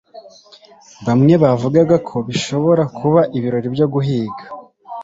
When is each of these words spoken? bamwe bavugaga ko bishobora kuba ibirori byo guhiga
bamwe 1.05 1.33
bavugaga 1.43 1.95
ko 2.07 2.15
bishobora 2.27 2.83
kuba 2.97 3.21
ibirori 3.37 3.67
byo 3.75 3.87
guhiga 3.93 4.43